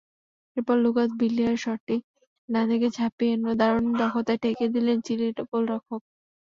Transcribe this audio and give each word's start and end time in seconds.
এরপর 0.57 0.75
লুকাস 0.79 1.09
বিলিয়ার 1.19 1.55
শটটি 1.57 1.95
ডান 2.49 2.65
দিকে 2.71 2.87
ঝাঁপিয়ে 2.97 3.33
দারুণ 3.59 3.85
দক্ষতায় 3.99 4.39
ঠেকিয়ে 4.43 4.73
দিলেন 4.75 4.97
চিলির 5.05 5.31
গোলরক্ষক। 5.49 6.01